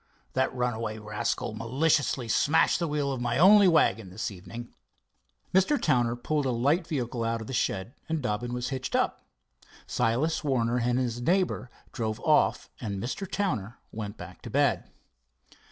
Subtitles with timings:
[0.33, 4.73] "That runaway rascal maliciously smashed the wheel of my only wagon this evening."
[5.53, 5.79] Mr.
[5.79, 9.23] Towner pulled a light vehicle out of a shed, and Dobbin was hitched up.
[9.85, 13.29] Silas Warner and his neighbor drove off, and Mr.
[13.29, 14.89] Towner went back to bed.